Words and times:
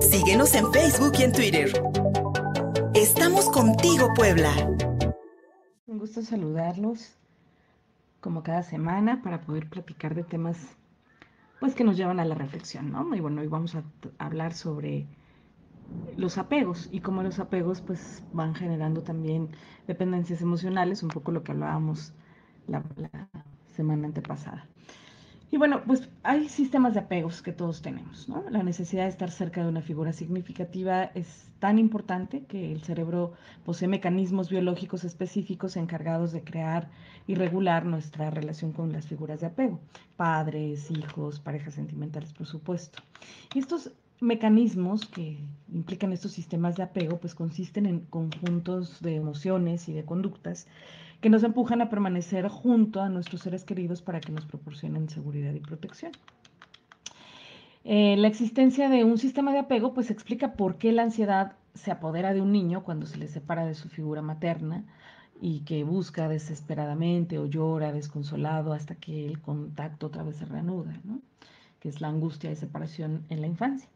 Síguenos 0.00 0.54
en 0.54 0.72
Facebook 0.72 1.12
y 1.18 1.22
en 1.22 1.32
Twitter. 1.32 1.72
Estamos 2.94 3.48
contigo, 3.50 4.08
Puebla. 4.14 4.50
Un 5.86 5.98
gusto 5.98 6.22
saludarlos 6.22 7.16
como 8.20 8.42
cada 8.42 8.62
semana 8.62 9.22
para 9.22 9.42
poder 9.42 9.68
platicar 9.68 10.14
de 10.14 10.24
temas 10.24 10.56
pues 11.60 11.74
que 11.74 11.84
nos 11.84 11.96
llevan 11.96 12.20
a 12.20 12.24
la 12.24 12.34
reflexión, 12.34 12.90
¿no? 12.90 13.14
Y 13.14 13.20
bueno, 13.20 13.42
hoy 13.42 13.46
vamos 13.48 13.74
a 13.74 13.84
hablar 14.18 14.54
sobre 14.54 15.06
los 16.16 16.38
apegos 16.38 16.88
y 16.90 17.00
cómo 17.00 17.22
los 17.22 17.38
apegos 17.38 17.82
pues 17.82 18.22
van 18.32 18.54
generando 18.54 19.02
también 19.02 19.50
dependencias 19.86 20.40
emocionales, 20.40 21.02
un 21.02 21.10
poco 21.10 21.32
lo 21.32 21.42
que 21.42 21.52
hablábamos 21.52 22.14
la, 22.66 22.82
la 22.96 23.28
semana 23.66 24.06
antepasada. 24.06 24.66
Y 25.52 25.56
bueno, 25.56 25.82
pues 25.84 26.08
hay 26.22 26.48
sistemas 26.48 26.94
de 26.94 27.00
apegos 27.00 27.42
que 27.42 27.52
todos 27.52 27.82
tenemos, 27.82 28.28
¿no? 28.28 28.44
La 28.50 28.62
necesidad 28.62 29.04
de 29.04 29.10
estar 29.10 29.32
cerca 29.32 29.62
de 29.62 29.68
una 29.68 29.82
figura 29.82 30.12
significativa 30.12 31.04
es 31.14 31.50
tan 31.58 31.78
importante 31.78 32.44
que 32.44 32.70
el 32.70 32.82
cerebro 32.82 33.32
posee 33.64 33.88
mecanismos 33.88 34.48
biológicos 34.48 35.02
específicos 35.02 35.76
encargados 35.76 36.30
de 36.30 36.44
crear 36.44 36.88
y 37.26 37.34
regular 37.34 37.84
nuestra 37.84 38.30
relación 38.30 38.72
con 38.72 38.92
las 38.92 39.06
figuras 39.06 39.40
de 39.40 39.48
apego, 39.48 39.80
padres, 40.16 40.88
hijos, 40.90 41.40
parejas 41.40 41.74
sentimentales, 41.74 42.32
por 42.32 42.46
supuesto. 42.46 43.02
Y 43.52 43.58
estos 43.58 43.90
mecanismos 44.20 45.06
que 45.06 45.38
implican 45.72 46.12
estos 46.12 46.32
sistemas 46.32 46.76
de 46.76 46.84
apego, 46.84 47.18
pues 47.18 47.34
consisten 47.34 47.86
en 47.86 48.00
conjuntos 48.00 49.00
de 49.00 49.16
emociones 49.16 49.88
y 49.88 49.94
de 49.94 50.04
conductas 50.04 50.68
que 51.20 51.30
nos 51.30 51.42
empujan 51.42 51.80
a 51.82 51.88
permanecer 51.88 52.48
junto 52.48 53.00
a 53.00 53.08
nuestros 53.08 53.42
seres 53.42 53.64
queridos 53.64 54.02
para 54.02 54.20
que 54.20 54.32
nos 54.32 54.46
proporcionen 54.46 55.08
seguridad 55.08 55.52
y 55.52 55.60
protección. 55.60 56.12
Eh, 57.84 58.16
la 58.16 58.28
existencia 58.28 58.88
de 58.88 59.04
un 59.04 59.18
sistema 59.18 59.52
de 59.52 59.60
apego 59.60 59.94
pues 59.94 60.10
explica 60.10 60.52
por 60.52 60.76
qué 60.76 60.92
la 60.92 61.02
ansiedad 61.02 61.56
se 61.74 61.90
apodera 61.90 62.34
de 62.34 62.40
un 62.40 62.52
niño 62.52 62.82
cuando 62.82 63.06
se 63.06 63.16
le 63.16 63.28
separa 63.28 63.64
de 63.64 63.74
su 63.74 63.88
figura 63.88 64.22
materna 64.22 64.84
y 65.40 65.60
que 65.60 65.84
busca 65.84 66.28
desesperadamente 66.28 67.38
o 67.38 67.46
llora 67.46 67.92
desconsolado 67.92 68.72
hasta 68.72 68.96
que 68.96 69.26
el 69.26 69.40
contacto 69.40 70.08
otra 70.08 70.22
vez 70.22 70.36
se 70.36 70.44
reanuda, 70.44 71.00
¿no? 71.04 71.20
que 71.80 71.88
es 71.88 72.00
la 72.02 72.08
angustia 72.08 72.50
de 72.50 72.56
separación 72.56 73.24
en 73.30 73.40
la 73.40 73.46
infancia. 73.46 73.88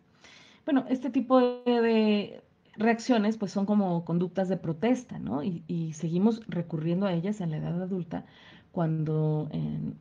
Bueno, 0.64 0.86
este 0.88 1.10
tipo 1.10 1.38
de, 1.40 2.42
reacciones 2.76 3.36
pues 3.36 3.52
son 3.52 3.66
como 3.66 4.04
conductas 4.04 4.48
de 4.48 4.56
protesta, 4.56 5.18
¿no? 5.18 5.42
Y, 5.42 5.92
seguimos 5.94 6.40
recurriendo 6.46 7.06
a 7.06 7.12
ellas 7.12 7.40
en 7.40 7.50
la 7.50 7.58
edad 7.58 7.82
adulta 7.82 8.24
cuando, 8.72 9.48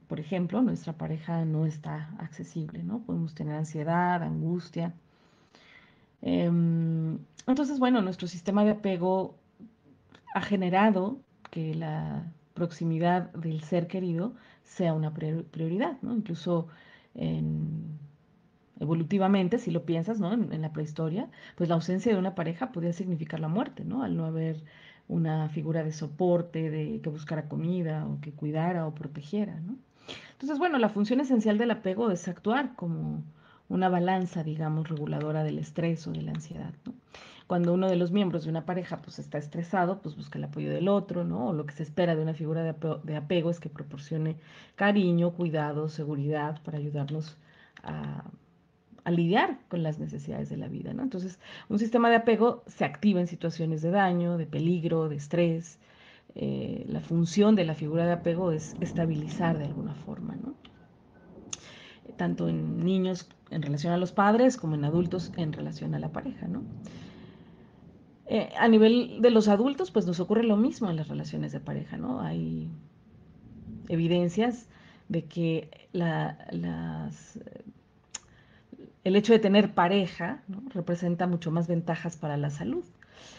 por 0.07 0.19
ejemplo, 0.19 0.61
nuestra 0.63 0.94
pareja 0.94 1.45
no 1.45 1.66
está 1.66 2.09
accesible, 2.17 2.83
¿no? 2.83 2.99
Podemos 3.03 3.35
tener 3.35 3.55
ansiedad, 3.55 4.23
angustia. 4.23 4.94
Em, 6.21 7.19
entonces, 7.47 7.79
bueno, 7.79 8.01
nuestro 8.01 8.27
sistema 8.27 8.63
de 8.63 8.71
apego 8.71 9.35
ha 10.33 10.41
generado 10.41 11.19
que 11.51 11.75
la 11.75 12.23
proximidad 12.53 13.31
del 13.33 13.61
ser 13.63 13.88
querido 13.88 14.33
sea 14.63 14.94
una 14.94 15.13
prioridad, 15.13 15.97
¿no? 16.01 16.16
Incluso 16.16 16.67
en 17.13 17.99
evolutivamente, 18.79 19.59
si 19.59 19.71
lo 19.71 19.85
piensas, 19.85 20.19
¿no? 20.19 20.33
En, 20.33 20.61
la 20.61 20.73
prehistoria, 20.73 21.29
pues 21.55 21.69
la 21.69 21.75
ausencia 21.75 22.11
de 22.11 22.19
una 22.19 22.35
pareja 22.35 22.71
podía 22.71 22.93
significar 22.93 23.39
la 23.39 23.47
muerte, 23.47 23.83
¿no? 23.85 24.03
Al 24.03 24.17
no 24.17 24.25
haber 24.25 24.63
una 25.07 25.49
figura 25.49 25.83
de 25.83 25.91
soporte, 25.91 26.69
de 26.69 26.99
que 27.01 27.09
buscara 27.09 27.47
comida 27.47 28.05
o 28.07 28.19
que 28.21 28.31
cuidara 28.31 28.88
o 28.88 28.95
protegiera, 28.95 29.59
¿no? 29.59 29.77
Entonces, 30.33 30.59
bueno, 30.59 30.77
la 30.77 30.89
función 30.89 31.21
esencial 31.21 31.57
del 31.57 31.71
apego 31.71 32.11
es 32.11 32.27
actuar 32.27 32.75
como 32.75 33.23
una 33.69 33.89
balanza, 33.89 34.44
digamos, 34.44 34.90
reguladora 34.90 35.44
del 35.44 35.59
estrés 35.59 36.05
o 36.07 36.11
de 36.11 36.22
la 36.22 36.31
ansiedad. 36.31 36.73
Cuando 37.47 37.73
uno 37.73 37.90
de 37.90 37.95
los 37.95 38.11
miembros 38.11 38.44
de 38.45 38.50
una 38.50 38.66
pareja 38.66 39.01
pues 39.01 39.19
está 39.19 39.38
estresado, 39.38 40.01
pues 40.01 40.16
busca 40.16 40.38
el 40.38 40.45
apoyo 40.45 40.72
del 40.72 40.88
otro, 40.88 41.23
¿no? 41.23 41.50
O 41.50 41.53
lo 41.53 41.66
que 41.66 41.73
se 41.73 41.84
espera 41.84 42.16
de 42.16 42.22
una 42.22 42.34
figura 42.34 42.63
de 42.63 42.73
de 43.03 43.16
apego 43.16 43.50
es 43.50 43.59
que 43.59 43.69
proporcione 43.69 44.38
cariño, 44.75 45.31
cuidado, 45.31 45.90
seguridad 45.90 46.61
para 46.63 46.78
ayudarnos 46.78 47.38
a 47.84 48.23
a 49.03 49.12
lidiar 49.12 49.59
con 49.68 49.84
las 49.84 50.00
necesidades 50.00 50.50
de 50.50 50.58
la 50.58 50.68
vida. 50.68 50.94
¿no? 50.94 51.03
Entonces, 51.03 51.40
un 51.69 51.80
sistema 51.80 52.09
de 52.09 52.16
apego 52.16 52.64
se 52.68 52.86
activa 52.86 53.19
en 53.19 53.28
situaciones 53.28 53.81
de 53.81 53.91
daño, 53.91 54.38
de 54.38 54.46
peligro, 54.46 55.09
de 55.09 55.18
estrés. 55.18 55.80
Eh, 56.36 56.86
la 56.88 57.02
función 57.02 57.56
de 57.56 57.66
la 57.66 57.75
figura 57.75 58.06
de 58.06 58.14
apego 58.14 58.52
es 58.52 58.75
estabilizar 58.80 59.58
de 59.58 59.66
alguna 59.66 59.94
forma, 59.94 60.36
¿no? 60.36 60.56
tanto 62.18 62.47
en 62.47 62.84
niños 62.84 63.28
en 63.50 63.62
relación 63.62 63.94
a 63.94 63.97
los 63.97 64.12
padres 64.12 64.58
como 64.58 64.75
en 64.75 64.86
adultos 64.86 65.31
en 65.38 65.53
relación 65.53 65.96
a 65.96 66.00
la 66.00 66.12
pareja. 66.12 66.47
¿no? 66.47 66.64
Eh, 68.28 68.50
a 68.58 68.68
nivel 68.68 69.22
de 69.22 69.31
los 69.31 69.47
adultos, 69.47 69.91
pues 69.91 70.06
nos 70.06 70.20
ocurre 70.20 70.44
lo 70.44 70.58
mismo 70.58 70.90
en 70.90 70.96
las 70.96 71.08
relaciones 71.08 71.52
de 71.52 71.59
pareja. 71.59 71.97
¿no? 71.97 72.22
Hay 72.22 72.70
evidencias 73.90 74.68
de 75.09 75.25
que 75.25 75.70
las 75.91 77.40
el 79.03 79.16
hecho 79.16 79.34
de 79.34 79.40
tener 79.40 79.74
pareja 79.74 80.41
representa 80.74 81.28
mucho 81.28 81.52
más 81.52 81.68
ventajas 81.68 82.16
para 82.18 82.38
la 82.38 82.50
salud. 82.50 82.84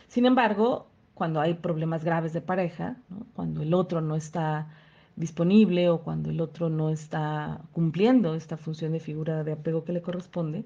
Sin 0.08 0.26
embargo, 0.26 0.88
cuando 1.14 1.40
hay 1.40 1.54
problemas 1.54 2.04
graves 2.04 2.32
de 2.32 2.40
pareja, 2.40 2.96
cuando 3.34 3.62
el 3.62 3.72
otro 3.72 4.00
no 4.00 4.16
está 4.16 4.68
disponible 5.16 5.88
o 5.88 6.00
cuando 6.00 6.30
el 6.30 6.40
otro 6.40 6.68
no 6.68 6.90
está 6.90 7.60
cumpliendo 7.72 8.34
esta 8.34 8.56
función 8.56 8.92
de 8.92 9.00
figura 9.00 9.44
de 9.44 9.52
apego 9.52 9.84
que 9.84 9.92
le 9.92 10.02
corresponde, 10.02 10.64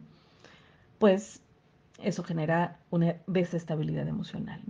pues 0.98 1.42
eso 2.02 2.22
genera 2.24 2.78
una 2.90 3.16
desestabilidad 3.26 4.08
emocional. 4.08 4.60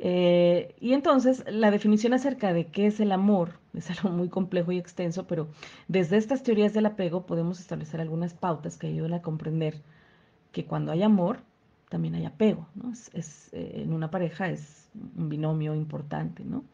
Eh, 0.00 0.76
y 0.80 0.92
entonces 0.92 1.44
la 1.48 1.72
definición 1.72 2.14
acerca 2.14 2.52
de 2.52 2.66
qué 2.66 2.86
es 2.86 3.00
el 3.00 3.10
amor 3.12 3.58
es 3.74 3.90
algo 3.90 4.10
muy 4.10 4.28
complejo 4.28 4.72
y 4.72 4.78
extenso, 4.78 5.26
pero 5.26 5.48
desde 5.88 6.16
estas 6.16 6.42
teorías 6.42 6.72
del 6.72 6.86
apego 6.86 7.26
podemos 7.26 7.60
establecer 7.60 8.00
algunas 8.00 8.34
pautas 8.34 8.76
que 8.78 8.86
ayudan 8.86 9.14
a 9.14 9.22
comprender 9.22 9.82
que 10.52 10.66
cuando 10.66 10.92
hay 10.92 11.02
amor, 11.02 11.40
también 11.88 12.14
hay 12.14 12.26
apego, 12.26 12.68
¿no? 12.74 12.92
Es, 12.92 13.50
eh, 13.52 13.82
en 13.82 13.92
una 13.92 14.10
pareja 14.10 14.50
es 14.50 14.88
un 15.16 15.28
binomio 15.28 15.74
importante, 15.74 16.44
¿no? 16.44 16.64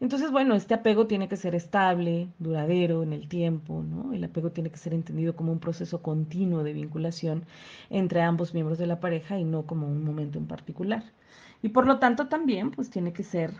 Entonces, 0.00 0.30
bueno, 0.30 0.54
este 0.54 0.74
apego 0.74 1.06
tiene 1.06 1.28
que 1.28 1.36
ser 1.36 1.54
estable, 1.54 2.28
duradero 2.38 3.02
en 3.02 3.12
el 3.12 3.28
tiempo, 3.28 3.82
¿no? 3.82 4.12
El 4.12 4.24
apego 4.24 4.50
tiene 4.50 4.70
que 4.70 4.76
ser 4.76 4.94
entendido 4.94 5.34
como 5.34 5.52
un 5.52 5.60
proceso 5.60 6.02
continuo 6.02 6.62
de 6.62 6.72
vinculación 6.72 7.44
entre 7.90 8.22
ambos 8.22 8.54
miembros 8.54 8.78
de 8.78 8.86
la 8.86 9.00
pareja 9.00 9.38
y 9.38 9.44
no 9.44 9.62
como 9.66 9.86
un 9.86 10.04
momento 10.04 10.38
en 10.38 10.46
particular. 10.46 11.04
Y 11.62 11.70
por 11.70 11.86
lo 11.86 11.98
tanto 11.98 12.28
también 12.28 12.70
pues 12.70 12.90
tiene 12.90 13.12
que 13.12 13.22
ser 13.22 13.52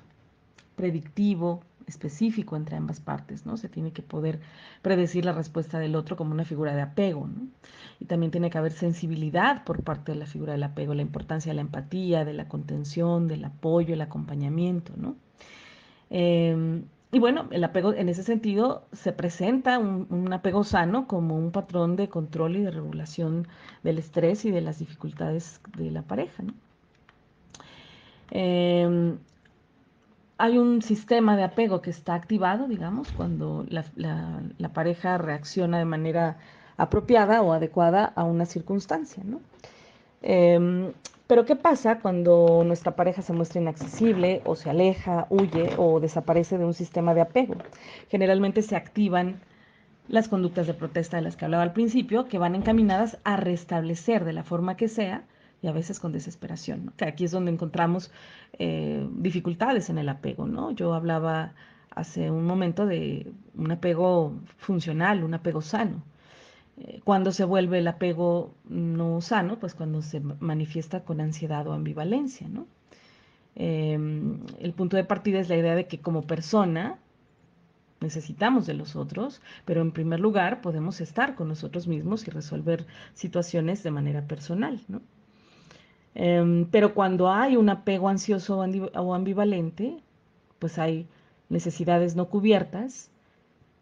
predictivo, 0.77 1.63
específico 1.87 2.57
entre 2.57 2.77
ambas 2.77 3.01
partes, 3.01 3.47
¿no? 3.47 3.57
Se 3.57 3.69
tiene 3.69 3.93
que 3.93 4.03
poder 4.03 4.41
predecir 4.83 5.25
la 5.25 5.33
respuesta 5.33 5.79
del 5.79 5.97
otro 5.97 6.17
como 6.17 6.33
una 6.33 6.45
figura 6.45 6.75
de 6.75 6.83
apego, 6.83 7.27
¿no? 7.27 7.49
Y 7.99 8.07
también 8.07 8.31
tiene 8.31 8.51
que 8.51 8.59
haber 8.59 8.73
sensibilidad 8.73 9.65
por 9.65 9.83
parte 9.83 10.13
de 10.13 10.19
la 10.19 10.27
figura 10.27 10.53
del 10.53 10.63
apego, 10.63 10.95
la 10.95 11.03
importancia 11.03 11.51
de 11.51 11.57
la 11.57 11.63
empatía, 11.63 12.25
de 12.25 12.35
la 12.35 12.49
contención, 12.49 13.29
del 13.29 13.45
apoyo, 13.45 13.95
el 13.95 14.01
acompañamiento, 14.01 14.93
¿no? 14.97 15.17
Em, 16.11 16.85
y 17.13 17.19
bueno, 17.19 17.49
el 17.51 17.65
apego 17.65 17.93
en 17.93 18.09
ese 18.09 18.23
sentido 18.23 18.87
se 18.93 19.13
presenta 19.13 19.79
un, 19.79 20.33
apego 20.33 20.63
sano 20.65 21.07
como 21.09 21.37
un 21.37 21.51
patrón 21.51 21.97
de 21.97 22.09
control 22.09 22.57
y 22.57 22.63
de 22.63 22.71
regulación 22.71 23.49
del 23.83 23.99
estrés 23.99 24.45
y 24.45 24.51
de 24.51 24.61
las 24.61 24.79
dificultades 24.79 25.61
de 25.77 25.91
la 25.91 26.03
pareja, 26.03 26.43
¿no? 26.43 26.55
Em, 28.31 29.19
hay 30.41 30.57
un 30.57 30.81
sistema 30.81 31.37
de 31.37 31.45
apego 31.45 31.83
que 31.83 31.91
está 31.91 32.15
activado, 32.15 32.67
digamos, 32.67 33.13
cuando 33.13 33.67
la, 33.69 34.69
pareja 34.73 35.19
reacciona 35.19 35.79
de 35.79 35.85
manera 35.85 36.39
apropiada 36.79 37.43
o 37.43 37.53
adecuada 37.53 38.07
a 38.17 38.25
una 38.25 38.47
circunstancia, 38.47 39.23
¿no? 39.23 39.43
Em, 40.23 40.93
pero 41.27 41.45
¿qué 41.45 41.57
pasa 41.57 42.01
cuando 42.01 42.63
nuestra 42.65 42.97
pareja 42.97 43.21
se 43.21 43.35
muestra 43.35 43.61
inaccesible 43.61 44.41
o 44.47 44.57
se 44.57 44.71
aleja, 44.71 45.27
huye 45.29 45.75
o 45.77 46.01
desaparece 46.01 46.57
de 46.57 46.65
un 46.65 46.75
sistema 46.75 47.13
de 47.13 47.21
apego? 47.21 47.57
Generalmente 48.09 48.63
se 48.63 48.77
activan 48.77 49.41
las 50.09 50.29
conductas 50.29 50.67
de 50.67 50.75
protesta 50.75 51.19
de 51.19 51.23
las 51.23 51.37
que 51.37 51.45
hablaba 51.45 51.65
al 51.65 51.75
principio, 51.75 52.29
que 52.29 52.39
van 52.39 52.55
encaminadas 52.55 53.19
a 53.25 53.37
restablecer 53.37 54.25
de 54.25 54.33
la 54.33 54.43
forma 54.43 54.77
que 54.79 54.89
sea 54.89 55.23
y 55.63 55.69
a 55.69 55.73
veces 55.73 56.01
con 56.01 56.13
desesperación, 56.13 56.93
que 56.97 57.05
aquí 57.05 57.25
es 57.25 57.33
donde 57.33 57.51
encontramos 57.51 58.11
eh, 58.59 59.07
dificultades 59.13 59.91
en 59.91 59.99
el 59.99 60.09
apego. 60.09 60.47
¿no? 60.47 60.71
Yo 60.71 60.95
hablaba 60.95 61.53
hace 61.91 62.31
un 62.31 62.45
momento 62.47 62.87
de 62.87 63.33
un 63.55 63.71
apego 63.71 64.35
funcional, 64.57 65.23
un 65.23 65.35
apego 65.35 65.61
sano. 65.61 66.03
Eh, 66.79 67.01
cuando 67.05 67.33
se 67.33 67.45
vuelve 67.45 67.79
el 67.79 67.89
apego 67.89 68.55
no 68.69 69.21
sano, 69.21 69.59
pues 69.59 69.75
cuando 69.75 70.01
se 70.03 70.21
manifiesta 70.21 71.05
con 71.05 71.21
ansiedad 71.21 71.67
o 71.67 71.73
ambivalencia. 71.73 72.49
¿no? 72.49 72.67
Em, 73.55 74.41
el 74.61 74.73
punto 74.73 74.97
de 74.97 75.05
partida 75.05 75.41
es 75.41 75.49
la 75.49 75.57
idea 75.57 75.75
de 75.75 75.87
que 75.87 76.01
como 76.01 76.23
persona 76.23 76.99
necesitamos 78.01 78.67
de 78.67 78.73
los 78.73 78.97
otros, 78.97 79.43
pero 79.67 79.83
en 79.83 79.93
primer 79.93 80.21
lugar 80.21 80.63
podemos 80.63 81.03
estar 81.03 81.35
con 81.35 81.49
nosotros 81.49 81.87
mismos 81.87 82.27
y 82.27 82.31
resolver 82.31 82.87
situaciones 83.13 83.83
de 83.83 83.91
manera 83.91 84.27
personal. 84.27 84.81
¿no? 84.89 85.03
Em, 86.15 86.67
pero 86.71 86.95
cuando 86.95 87.31
hay 87.31 87.57
un 87.57 87.69
apego 87.69 88.09
ansioso 88.09 88.59
o 88.59 89.15
ambivalente, 89.15 90.03
pues 90.59 90.79
hay 90.79 91.07
necesidades 91.49 92.17
no 92.17 92.29
cubiertas 92.29 93.11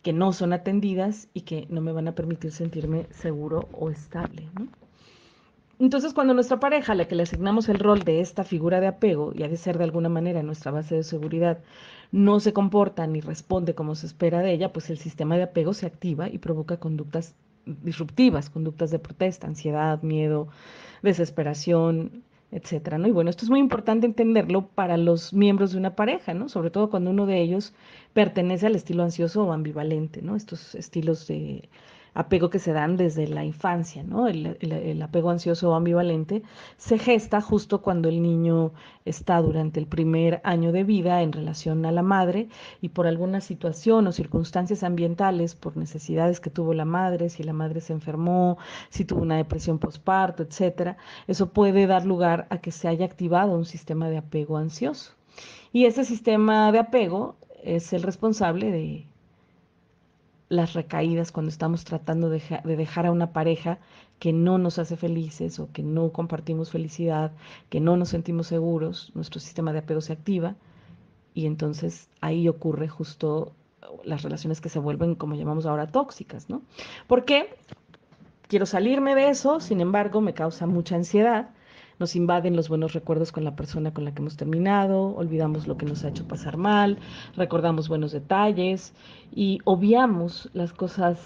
que 0.02 0.12
no 0.12 0.32
son 0.32 0.52
atendidas 0.52 1.28
y 1.34 1.42
que 1.42 1.66
no 1.70 1.80
me 1.80 1.92
van 1.92 2.08
a 2.08 2.14
permitir 2.14 2.52
sentirme 2.52 3.06
seguro 3.10 3.68
o 3.72 3.90
estable. 3.90 4.48
Entonces, 5.78 6.12
cuando 6.12 6.34
nuestra 6.34 6.58
pareja, 6.58 6.92
a 6.92 6.96
la 6.96 7.06
que 7.06 7.14
le 7.14 7.22
asignamos 7.22 7.68
el 7.68 7.78
rol 7.78 8.02
de 8.04 8.20
esta 8.20 8.42
figura 8.42 8.80
de 8.80 8.88
apego, 8.88 9.32
y 9.34 9.44
ha 9.44 9.48
de 9.48 9.56
ser 9.56 9.78
de 9.78 9.84
alguna 9.84 10.08
manera 10.08 10.42
nuestra 10.42 10.72
base 10.72 10.96
de 10.96 11.04
seguridad, 11.04 11.60
no 12.10 12.40
se 12.40 12.52
comporta 12.52 13.06
ni 13.06 13.20
responde 13.20 13.74
como 13.74 13.94
se 13.94 14.06
espera 14.06 14.40
de 14.40 14.52
ella, 14.52 14.72
pues 14.72 14.90
el 14.90 14.98
sistema 14.98 15.36
de 15.36 15.44
apego 15.44 15.74
se 15.74 15.86
activa 15.86 16.28
y 16.28 16.38
provoca 16.38 16.78
conductas 16.78 17.34
disruptivas, 17.82 18.50
conductas 18.50 18.90
de 18.90 18.98
protesta, 18.98 19.46
ansiedad, 19.46 20.02
miedo, 20.02 20.48
desesperación, 21.02 22.24
etcétera, 22.50 22.98
¿no? 22.98 23.08
Y 23.08 23.12
bueno, 23.12 23.30
esto 23.30 23.44
es 23.44 23.50
muy 23.50 23.60
importante 23.60 24.06
entenderlo 24.06 24.68
para 24.68 24.96
los 24.96 25.32
miembros 25.34 25.72
de 25.72 25.78
una 25.78 25.94
pareja, 25.94 26.34
¿no? 26.34 26.48
Sobre 26.48 26.70
todo 26.70 26.90
cuando 26.90 27.10
uno 27.10 27.26
de 27.26 27.40
ellos 27.40 27.74
pertenece 28.14 28.66
al 28.66 28.76
estilo 28.76 29.02
ansioso 29.02 29.44
o 29.44 29.52
ambivalente, 29.52 30.22
¿no? 30.22 30.34
Estos 30.36 30.74
estilos 30.74 31.26
de 31.26 31.68
apego 32.18 32.50
que 32.50 32.58
se 32.58 32.72
dan 32.72 32.96
desde 32.96 33.28
la 33.28 33.44
infancia, 33.44 34.02
¿no? 34.02 34.26
El, 34.26 35.00
apego 35.02 35.30
ansioso 35.30 35.70
o 35.70 35.74
ambivalente 35.74 36.42
se 36.76 36.98
gesta 36.98 37.40
justo 37.40 37.80
cuando 37.80 38.08
el 38.08 38.20
niño 38.20 38.72
está 39.04 39.40
durante 39.40 39.78
el 39.78 39.86
primer 39.86 40.40
año 40.42 40.72
de 40.72 40.82
vida 40.82 41.22
en 41.22 41.32
relación 41.32 41.86
a 41.86 41.92
la 41.92 42.02
madre 42.02 42.48
y 42.80 42.88
por 42.88 43.06
alguna 43.06 43.40
situación 43.40 44.08
o 44.08 44.12
circunstancias 44.12 44.82
ambientales, 44.82 45.54
por 45.54 45.76
necesidades 45.76 46.40
que 46.40 46.50
tuvo 46.50 46.74
la 46.74 46.84
madre, 46.84 47.30
si 47.30 47.44
la 47.44 47.52
madre 47.52 47.80
se 47.80 47.92
enfermó, 47.92 48.58
si 48.90 49.04
tuvo 49.04 49.22
una 49.22 49.36
depresión 49.36 49.78
postparto, 49.78 50.42
etcétera, 50.42 50.96
eso 51.28 51.52
puede 51.52 51.86
dar 51.86 52.04
lugar 52.04 52.48
a 52.50 52.58
que 52.58 52.72
se 52.72 52.88
haya 52.88 53.06
activado 53.06 53.52
un 53.52 53.64
sistema 53.64 54.10
de 54.10 54.18
apego 54.18 54.56
ansioso. 54.56 55.12
Y 55.72 55.84
ese 55.84 56.04
sistema 56.04 56.72
de 56.72 56.80
apego 56.80 57.36
es 57.62 57.92
el 57.92 58.02
responsable 58.02 58.72
de 58.72 59.06
las 60.48 60.72
recaídas 60.72 61.30
cuando 61.32 61.50
estamos 61.50 61.84
tratando 61.84 62.30
de, 62.30 62.40
dejar 62.64 63.06
a 63.06 63.12
una 63.12 63.32
pareja 63.32 63.78
que 64.18 64.32
no 64.32 64.58
nos 64.58 64.78
hace 64.78 64.96
felices 64.96 65.58
o 65.58 65.70
que 65.72 65.82
no 65.82 66.10
compartimos 66.10 66.70
felicidad, 66.70 67.32
que 67.68 67.80
no 67.80 67.96
nos 67.96 68.08
sentimos 68.08 68.46
seguros, 68.46 69.12
nuestro 69.14 69.40
sistema 69.40 69.72
de 69.72 69.80
apego 69.80 70.00
se 70.00 70.12
activa 70.12 70.56
y 71.34 71.46
entonces 71.46 72.08
ahí 72.20 72.48
ocurre 72.48 72.88
justo 72.88 73.52
las 74.04 74.22
relaciones 74.22 74.60
que 74.60 74.68
se 74.68 74.78
vuelven, 74.78 75.14
como 75.14 75.34
llamamos 75.34 75.66
ahora, 75.66 75.86
tóxicas, 75.86 76.50
¿no? 76.50 76.62
Porque 77.06 77.54
quiero 78.48 78.66
salirme 78.66 79.14
de 79.14 79.28
eso, 79.28 79.60
sin 79.60 79.80
embargo, 79.80 80.20
me 80.20 80.34
causa 80.34 80.66
mucha 80.66 80.96
ansiedad 80.96 81.50
nos 81.98 82.16
invaden 82.16 82.56
los 82.56 82.68
buenos 82.68 82.92
recuerdos 82.92 83.32
con 83.32 83.44
la 83.44 83.56
persona 83.56 83.92
con 83.92 84.04
la 84.04 84.12
que 84.12 84.20
hemos 84.20 84.36
terminado, 84.36 85.14
olvidamos 85.16 85.66
lo 85.66 85.76
que 85.76 85.86
nos 85.86 86.04
ha 86.04 86.08
hecho 86.08 86.26
pasar 86.26 86.56
mal, 86.56 86.98
recordamos 87.36 87.88
buenos 87.88 88.12
detalles 88.12 88.94
y 89.34 89.58
obviamos 89.64 90.50
las 90.52 90.72
cosas 90.72 91.18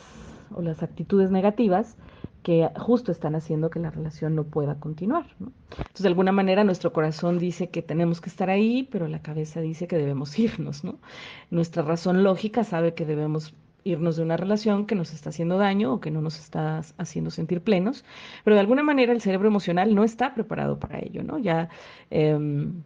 o 0.54 0.62
las 0.62 0.82
actitudes 0.82 1.30
negativas 1.30 1.96
que 2.42 2.68
justo 2.76 3.12
están 3.12 3.34
haciendo 3.34 3.70
que 3.70 3.78
la 3.78 3.90
relación 3.90 4.34
no 4.34 4.44
pueda 4.44 4.74
continuar. 4.74 5.26
Entonces, 5.40 6.02
de 6.02 6.08
alguna 6.08 6.32
manera, 6.32 6.64
nuestro 6.64 6.92
corazón 6.92 7.38
dice 7.38 7.70
que 7.70 7.82
tenemos 7.82 8.20
que 8.20 8.28
estar 8.28 8.50
ahí, 8.50 8.88
pero 8.90 9.06
la 9.06 9.22
cabeza 9.22 9.60
dice 9.60 9.86
que 9.86 9.96
debemos 9.96 10.36
irnos. 10.38 10.82
¿no? 10.84 10.98
Nuestra 11.50 11.82
razón 11.82 12.24
lógica 12.24 12.64
sabe 12.64 12.94
que 12.94 13.06
debemos 13.06 13.54
irnos 13.84 14.16
de 14.16 14.22
una 14.22 14.36
relación 14.36 14.86
que 14.86 14.94
nos 14.94 15.12
está 15.12 15.30
haciendo 15.30 15.58
daño 15.58 15.94
o 15.94 16.00
que 16.00 16.10
no 16.10 16.22
nos 16.22 16.38
está 16.38 16.82
haciendo 16.98 17.30
sentir 17.30 17.60
plenos, 17.60 18.04
pero 18.44 18.54
de 18.54 18.60
alguna 18.60 18.82
manera 18.82 19.12
el 19.12 19.20
cerebro 19.20 19.48
emocional 19.48 19.94
no 19.94 20.04
está 20.04 20.34
preparado 20.34 20.78
para 20.78 20.98
ello, 21.00 21.22
¿no? 21.22 21.38
Ya 21.38 21.68
em, 22.10 22.82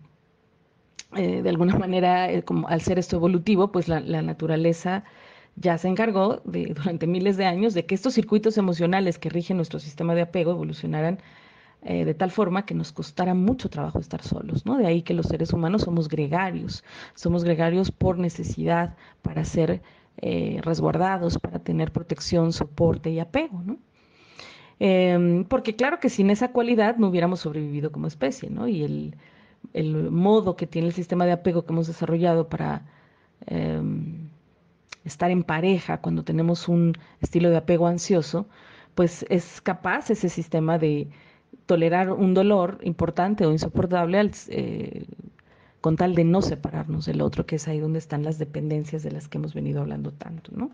eh, 1.15 1.43
de 1.43 1.49
alguna 1.49 1.79
manera, 1.79 2.31
eh, 2.31 2.43
como 2.43 2.69
al 2.69 2.81
ser 2.81 2.99
esto 2.99 3.17
evolutivo, 3.17 3.73
pues 3.73 3.89
la, 3.89 4.01
naturaleza 4.23 5.05
ya 5.57 5.79
se 5.79 5.89
encargó 5.89 6.43
durante 6.45 7.07
miles 7.07 7.37
de 7.37 7.47
años 7.47 7.75
de 7.75 7.87
que 7.87 7.95
estos 7.95 8.15
circuitos 8.15 8.59
emocionales 8.59 9.19
que 9.19 9.31
rigen 9.31 9.57
nuestro 9.57 9.79
sistema 9.79 10.15
de 10.15 10.23
apego 10.23 10.51
evolucionaran 10.51 11.19
eh, 11.83 12.05
de 12.05 12.15
tal 12.15 12.31
forma 12.31 12.67
que 12.67 12.75
nos 12.75 12.93
costara 12.93 13.35
mucho 13.35 13.71
trabajo 13.71 14.01
estar 14.01 14.23
solos, 14.23 14.67
¿no? 14.67 14.77
De 14.77 14.87
ahí 14.87 15.03
que 15.03 15.15
los 15.15 15.27
seres 15.27 15.53
humanos 15.53 15.83
somos 15.83 16.09
gregarios, 16.09 16.85
somos 17.15 17.45
gregarios 17.45 17.91
por 17.93 18.19
necesidad 18.19 18.97
para 19.23 19.45
ser 19.45 19.83
eh, 20.19 20.61
resguardados 20.63 21.39
para 21.39 21.59
tener 21.59 21.93
protección, 21.93 22.53
soporte 22.53 23.11
y 23.11 23.21
apego, 23.21 23.63
¿no? 23.63 23.79
Em, 24.79 25.45
porque 25.45 25.75
claro 25.77 26.01
que 26.01 26.11
sin 26.11 26.31
esa 26.31 26.53
cualidad 26.53 26.97
no 26.97 27.09
hubiéramos 27.09 27.41
sobrevivido 27.41 27.93
como 27.93 28.07
especie, 28.07 28.51
¿no? 28.51 28.69
Y 28.69 28.83
el, 28.83 29.15
modo 30.11 30.57
que 30.57 30.67
tiene 30.67 30.89
el 30.89 30.95
sistema 30.95 31.27
de 31.27 31.33
apego 31.33 31.65
que 31.67 31.73
hemos 31.73 31.87
desarrollado 31.87 32.49
para 32.49 32.83
em, 33.47 34.29
estar 35.05 35.31
en 35.31 35.43
pareja 35.45 36.01
cuando 36.01 36.25
tenemos 36.25 36.69
un 36.69 36.95
estilo 37.21 37.51
de 37.51 37.57
apego 37.59 37.87
ansioso, 37.87 38.47
pues 38.95 39.27
es 39.29 39.61
capaz 39.61 40.11
ese 40.11 40.29
sistema 40.29 40.79
de 40.79 41.09
tolerar 41.67 42.11
un 42.13 42.35
dolor 42.35 42.79
importante 42.83 43.47
o 43.47 43.53
insoportable 43.53 44.19
al, 44.19 44.33
eh, 44.49 45.05
con 45.87 45.95
tal 45.95 46.17
de 46.17 46.25
no 46.25 46.43
separarnos 46.43 47.07
del 47.07 47.21
otro, 47.21 47.47
que 47.47 47.55
es 47.55 47.69
ahí 47.69 47.79
donde 47.79 48.01
están 48.01 48.25
las 48.25 48.39
dependencias 48.39 49.05
de 49.05 49.13
las 49.13 49.29
que 49.29 49.39
hemos 49.39 49.55
venido 49.55 49.83
hablando 49.83 50.11
tanto, 50.11 50.51
¿no? 50.53 50.73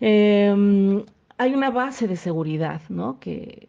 Em, 0.00 1.04
hay 1.38 1.54
una 1.54 1.70
base 1.70 2.08
de 2.08 2.16
seguridad, 2.16 2.80
¿no? 2.88 3.20
Que, 3.20 3.68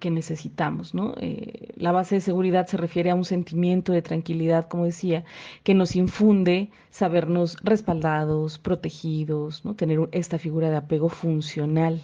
que, 0.00 0.10
necesitamos. 0.10 0.94
¿no? 0.94 1.14
Eh, 1.20 1.72
la 1.76 1.92
base 1.92 2.16
de 2.16 2.20
seguridad 2.20 2.66
se 2.66 2.76
refiere 2.76 3.10
a 3.10 3.14
un 3.14 3.24
sentimiento 3.24 3.92
de 3.92 4.02
tranquilidad, 4.02 4.66
como 4.66 4.84
decía, 4.84 5.24
que 5.62 5.74
nos 5.74 5.94
infunde 5.94 6.70
sabernos 6.90 7.56
respaldados, 7.62 8.58
protegidos, 8.58 9.62
tener 9.76 10.08
esta 10.10 10.38
figura 10.38 10.70
de 10.70 10.76
apego 10.76 11.08
funcional. 11.08 12.02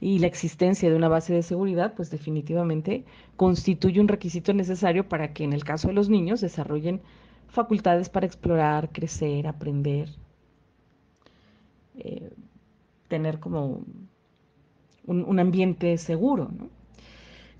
Y 0.00 0.18
la 0.18 0.26
existencia 0.26 0.90
de 0.90 0.96
una 0.96 1.08
base 1.08 1.32
de 1.32 1.42
seguridad, 1.42 1.94
pues 1.94 2.10
definitivamente 2.10 3.04
constituye 3.36 4.00
un 4.00 4.08
requisito 4.08 4.52
necesario 4.52 5.08
para 5.08 5.32
que 5.32 5.44
en 5.44 5.52
el 5.52 5.62
caso 5.62 5.88
de 5.88 5.94
los 5.94 6.08
niños 6.08 6.40
desarrollen 6.40 7.02
facultades 7.48 8.08
para 8.08 8.26
explorar, 8.26 8.90
crecer, 8.90 9.46
aprender, 9.46 10.08
eh, 11.98 12.32
tener 13.08 13.38
como 13.38 13.84
un, 15.06 15.24
un 15.24 15.38
ambiente 15.38 15.96
seguro. 15.98 16.50
¿no? 16.52 16.75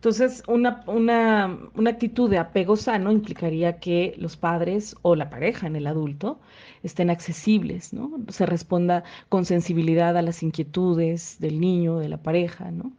Entonces, 0.06 0.44
una, 0.46 0.84
una, 0.86 1.58
una, 1.75 1.90
actitud 1.90 2.30
de 2.30 2.38
apego 2.38 2.76
sano 2.76 3.10
implicaría 3.10 3.80
que 3.80 4.14
los 4.18 4.36
padres 4.36 4.94
o 5.02 5.16
la 5.16 5.30
pareja 5.30 5.66
en 5.66 5.75
el 5.75 5.88
adulto 5.88 6.38
estén 6.84 7.10
accesibles, 7.10 7.92
¿no? 7.92 8.12
Se 8.28 8.46
responda 8.46 9.02
con 9.28 9.44
sensibilidad 9.44 10.16
a 10.16 10.22
las 10.22 10.44
inquietudes 10.44 11.40
del 11.40 11.58
niño, 11.58 11.98
de 11.98 12.08
la 12.08 12.18
pareja, 12.18 12.70
¿no? 12.70 12.92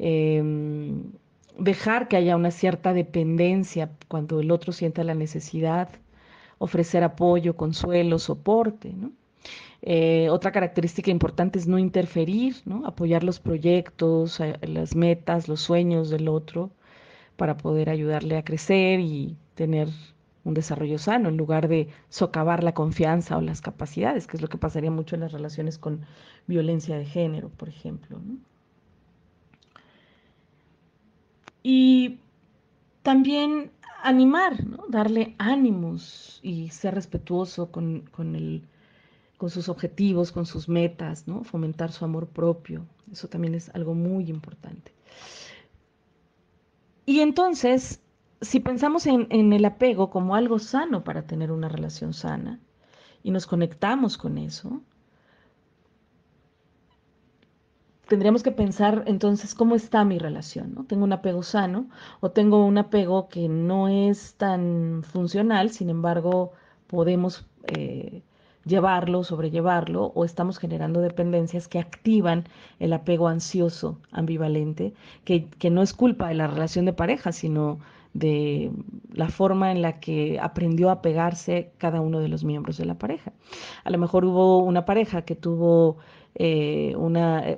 Em, 0.00 1.12
dejar 1.56 2.08
que 2.08 2.16
haya 2.16 2.34
una 2.34 2.50
cierta 2.50 2.92
dependencia 2.92 3.92
cuando 4.08 4.40
el 4.40 4.50
otro 4.50 4.72
sienta 4.72 5.04
la 5.04 5.14
necesidad, 5.14 5.90
ofrecer 6.58 7.04
apoyo, 7.04 7.56
consuelo, 7.56 8.18
soporte, 8.18 8.92
¿no? 8.94 9.12
Eh, 9.82 10.28
otra 10.30 10.50
característica 10.52 11.10
importante 11.10 11.58
es 11.58 11.68
no 11.68 11.78
interferir, 11.78 12.56
¿no? 12.64 12.84
apoyar 12.86 13.22
los 13.22 13.38
proyectos, 13.38 14.40
eh, 14.40 14.58
las 14.62 14.96
metas, 14.96 15.48
los 15.48 15.60
sueños 15.60 16.10
del 16.10 16.28
otro 16.28 16.70
para 17.36 17.56
poder 17.56 17.88
ayudarle 17.90 18.36
a 18.36 18.44
crecer 18.44 19.00
y 19.00 19.36
tener 19.54 19.88
un 20.44 20.54
desarrollo 20.54 20.98
sano 20.98 21.28
en 21.28 21.36
lugar 21.36 21.68
de 21.68 21.88
socavar 22.08 22.64
la 22.64 22.74
confianza 22.74 23.36
o 23.36 23.40
las 23.40 23.60
capacidades, 23.60 24.26
que 24.26 24.36
es 24.36 24.42
lo 24.42 24.48
que 24.48 24.58
pasaría 24.58 24.90
mucho 24.90 25.14
en 25.14 25.20
las 25.22 25.32
relaciones 25.32 25.78
con 25.78 26.04
violencia 26.46 26.96
de 26.98 27.04
género, 27.04 27.50
por 27.50 27.68
ejemplo. 27.68 28.20
Y 31.62 32.18
también 33.02 33.70
animar, 34.02 34.54
darle 34.88 35.34
ánimos 35.38 36.40
y 36.42 36.70
ser 36.70 36.94
respetuoso 36.94 37.70
con 37.70 38.34
el 38.34 38.62
con 39.38 39.50
sus 39.50 39.68
objetivos, 39.68 40.32
con 40.32 40.44
sus 40.44 40.68
metas, 40.68 41.26
¿no? 41.28 41.44
Fomentar 41.44 41.92
su 41.92 42.04
amor 42.04 42.26
propio. 42.26 42.84
Eso 43.10 43.28
también 43.28 43.54
es 43.54 43.70
algo 43.70 43.94
muy 43.94 44.28
importante. 44.28 44.92
Y 47.06 47.20
entonces, 47.20 48.02
si 48.40 48.60
pensamos 48.60 49.06
en, 49.06 49.52
el 49.52 49.64
apego 49.64 50.10
como 50.10 50.34
algo 50.34 50.58
sano 50.58 51.04
para 51.04 51.22
tener 51.26 51.52
una 51.52 51.68
relación 51.68 52.12
sana 52.12 52.60
y 53.22 53.30
nos 53.30 53.46
conectamos 53.46 54.18
con 54.18 54.38
eso, 54.38 54.82
tendríamos 58.08 58.42
que 58.42 58.50
pensar 58.50 59.04
entonces 59.06 59.54
cómo 59.54 59.76
está 59.76 60.04
mi 60.04 60.18
relación, 60.18 60.74
¿no? 60.74 60.84
¿Tengo 60.84 61.04
un 61.04 61.12
apego 61.12 61.44
sano 61.44 61.88
o 62.20 62.32
tengo 62.32 62.66
un 62.66 62.76
apego 62.76 63.28
que 63.28 63.48
no 63.48 63.86
es 63.86 64.34
tan 64.34 65.04
funcional, 65.04 65.70
sin 65.70 65.90
embargo, 65.90 66.52
podemos... 66.88 67.46
Eh, 67.68 68.22
llevarlo, 68.68 69.24
sobrellevarlo, 69.24 70.12
o 70.14 70.24
estamos 70.24 70.58
generando 70.58 71.00
dependencias 71.00 71.66
que 71.66 71.78
activan 71.78 72.44
el 72.78 72.92
apego 72.92 73.26
ansioso, 73.28 73.98
ambivalente, 74.12 74.94
que, 75.24 75.46
que 75.46 75.70
no 75.70 75.82
es 75.82 75.92
culpa 75.92 76.28
de 76.28 76.34
la 76.34 76.46
relación 76.46 76.84
de 76.84 76.92
pareja, 76.92 77.32
sino 77.32 77.80
de 78.14 78.70
la 79.12 79.28
forma 79.28 79.70
en 79.70 79.82
la 79.82 80.00
que 80.00 80.38
aprendió 80.40 80.90
a 80.90 81.02
pegarse 81.02 81.72
cada 81.78 82.00
uno 82.00 82.20
de 82.20 82.28
los 82.28 82.44
miembros 82.44 82.76
de 82.76 82.84
la 82.84 82.94
pareja. 82.94 83.32
A 83.84 83.90
lo 83.90 83.98
mejor 83.98 84.24
hubo 84.24 84.58
una 84.58 84.84
pareja 84.84 85.22
que 85.22 85.34
tuvo 85.34 85.98
eh, 86.40 86.78
eh, 86.78 86.94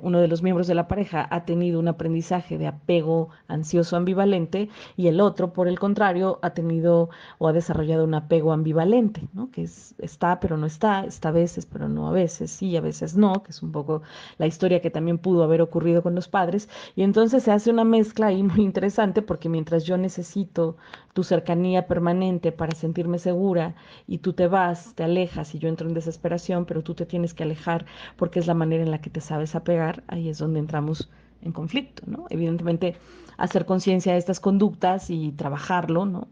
uno 0.03 0.21
de 0.21 0.29
los 0.29 0.43
miembros 0.43 0.67
de 0.67 0.75
la 0.75 0.89
pareja 0.89 1.29
ha 1.31 1.45
tenido 1.45 1.79
un 1.79 1.89
aprendizaje 1.89 2.57
de 2.57 2.67
apego 2.67 3.29
ansioso 3.47 3.97
ambivalente 3.97 4.71
y 4.97 5.09
el 5.09 5.21
otro, 5.21 5.53
por 5.53 5.69
el 5.69 5.79
contrario, 5.79 6.39
ha 6.43 6.51
tenido 6.51 7.11
o 7.39 7.49
ha 7.49 7.53
desarrollado 7.53 8.05
un 8.05 8.15
apego 8.15 8.53
ambivalente, 8.53 9.29
¿no? 9.35 9.51
que 9.51 9.63
es, 9.63 9.95
está 9.99 10.41
pero 10.41 10.57
no 10.57 10.67
está, 10.67 11.05
está 11.05 11.29
a 11.29 11.33
veces 11.33 11.67
pero 11.67 11.89
no 11.89 12.09
a 12.09 12.13
veces, 12.13 12.51
sí, 12.51 12.77
a 12.77 12.81
veces 12.81 13.17
no, 13.17 13.43
que 13.43 13.51
es 13.51 13.63
un 13.63 13.71
poco 13.71 14.03
la 14.39 14.47
historia 14.47 14.81
que 14.81 14.91
también 14.91 15.19
pudo 15.19 15.43
haber 15.43 15.61
ocurrido 15.61 16.03
con 16.03 16.15
los 16.15 16.29
padres. 16.29 16.69
Y 16.97 17.03
entonces 17.03 17.43
se 17.43 17.53
hace 17.53 17.71
una 17.71 17.85
mezcla 17.85 18.29
ahí 18.29 18.43
muy 18.43 18.63
interesante 18.63 19.21
porque 19.23 19.49
mientras 19.49 19.85
yo 19.85 19.99
necesito 19.99 20.77
tu 21.13 21.23
cercanía 21.25 21.87
permanente 21.87 22.53
para 22.53 22.75
sentirme 22.75 23.19
segura 23.19 23.75
y 24.07 24.19
tú 24.19 24.33
te 24.33 24.47
vas, 24.47 24.95
te 24.95 25.05
alejas 25.05 25.55
y 25.55 25.59
yo 25.59 25.69
entro 25.69 25.89
en 25.89 25.95
desesperación, 25.95 26.65
pero 26.65 26.83
tú 26.83 26.95
te 26.95 27.05
tienes 27.05 27.35
que 27.35 27.43
alejar 27.43 27.85
porque 28.17 28.39
es 28.39 28.47
la 28.47 28.55
manera 28.55 28.70
en 28.79 28.91
la 28.91 29.01
que 29.01 29.11
te 29.11 29.21
sabes 29.21 29.55
apegar, 29.57 30.05
ahí 30.07 30.29
es 30.29 30.39
donde 30.39 30.61
entramos 30.61 31.11
en 31.43 31.53
conflicto, 31.53 32.03
¿no? 32.07 32.27
Evidentemente, 32.31 32.97
hacer 33.37 33.65
conciencia 33.65 34.13
de 34.13 34.19
estas 34.19 34.39
conductas 34.39 35.11
y 35.11 35.33
trabajarlo, 35.33 36.05
¿no? 36.05 36.29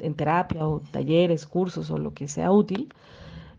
En, 0.00 0.14
terapia 0.14 0.66
o 0.66 0.80
talleres, 0.80 1.46
cursos 1.46 1.90
o 1.90 1.98
lo 1.98 2.14
que 2.14 2.28
sea 2.28 2.52
útil, 2.52 2.88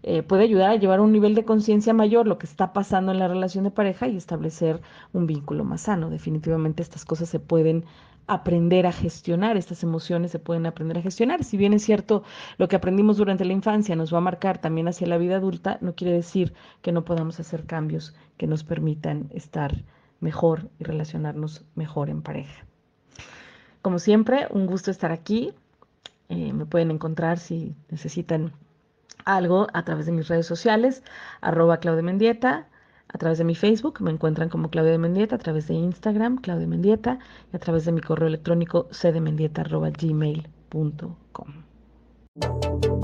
eh, 0.04 0.24
puede 0.24 0.44
ayudar 0.44 0.72
a 0.72 0.76
llevar 0.76 1.00
a 1.00 1.02
un 1.02 1.12
nivel 1.12 1.36
de 1.36 1.46
conciencia 1.46 1.94
mayor 1.94 2.28
lo 2.28 2.38
que 2.38 2.46
está 2.46 2.74
pasando 2.74 3.12
en 3.12 3.20
la 3.20 3.28
relación 3.28 3.64
de 3.64 3.72
pareja 3.72 4.08
y 4.08 4.18
establecer 4.18 4.82
un 5.14 5.28
vínculo 5.28 5.64
más 5.64 5.82
sano. 5.82 6.10
Definitivamente 6.10 6.82
estas 6.82 7.06
cosas 7.06 7.30
se 7.30 7.40
pueden 7.40 7.86
aprender 8.28 8.86
a 8.86 8.92
gestionar, 8.92 9.58
estas 9.58 9.84
emociones 9.84 10.32
se 10.32 10.40
pueden 10.40 10.66
aprender 10.66 10.98
a 10.98 11.02
gestionar. 11.02 11.44
Si 11.44 11.58
bien 11.58 11.74
es 11.74 11.84
cierto, 11.84 12.24
lo 12.58 12.68
que 12.68 12.76
aprendimos 12.76 13.18
durante 13.18 13.46
la 13.46 13.54
infancia 13.54 13.96
nos 13.96 14.14
va 14.14 14.18
a 14.20 14.22
marcar 14.22 14.60
también 14.60 14.88
hacia 14.88 15.08
la 15.08 15.18
vida 15.18 15.38
adulta, 15.38 15.78
no 15.82 15.96
quiere 15.96 16.14
decir 16.14 16.54
que 16.82 16.92
no 16.92 17.06
podamos 17.06 17.40
hacer 17.40 17.66
cambios 17.66 18.16
que 18.38 18.48
nos 18.48 18.64
permitan 18.64 19.30
estar 19.32 19.84
mejor 20.20 20.70
y 20.80 20.84
relacionarnos 20.84 21.64
mejor 21.76 22.10
en 22.10 22.22
pareja. 22.22 22.66
Como 23.82 24.00
siempre, 24.00 24.48
un 24.50 24.66
gusto 24.68 24.92
estar 24.92 25.12
aquí. 25.12 25.54
Eh, 26.30 26.52
me 26.52 26.66
pueden 26.66 26.92
encontrar 26.92 27.40
si 27.40 27.74
necesitan 27.90 28.52
algo 29.26 29.68
a 29.74 29.84
través 29.84 30.06
de 30.06 30.12
mis 30.12 30.28
redes 30.28 30.46
sociales, 30.46 31.04
arroba 31.42 31.78
Claudia 31.78 32.04
Mendieta 32.04 32.68
a 33.10 33.18
través 33.18 33.38
de 33.38 33.46
mi 33.46 33.56
Facebook, 33.56 34.02
me 34.02 34.12
encuentran 34.12 34.50
como 34.50 34.70
Claudia 34.70 34.98
Mendieta, 34.98 35.36
a 35.36 35.40
través 35.40 35.68
de 35.68 35.76
Instagram, 35.76 36.38
Claudia 36.38 36.68
Mendieta, 36.68 37.20
y 37.54 37.56
a 37.56 37.60
través 37.60 37.86
de 37.86 37.94
mi 37.94 38.02
correo 38.02 38.28
electrónico 38.28 38.90
cdemendieta.gmail.com. 38.92 41.48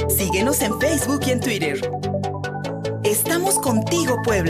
Síguenos 0.09 0.61
en 0.61 0.77
Facebook 0.79 1.21
y 1.25 1.31
en 1.31 1.39
Twitter. 1.39 1.79
Estamos 3.03 3.57
contigo, 3.59 4.17
Puebla. 4.23 4.41